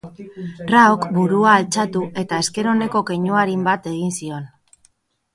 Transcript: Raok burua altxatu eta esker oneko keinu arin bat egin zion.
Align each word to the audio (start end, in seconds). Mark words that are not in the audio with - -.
Raok 0.69 1.03
burua 1.17 1.51
altxatu 1.57 2.01
eta 2.21 2.39
esker 2.43 2.69
oneko 2.71 3.01
keinu 3.09 3.37
arin 3.41 3.67
bat 3.69 3.85
egin 3.93 4.15
zion. 4.17 4.49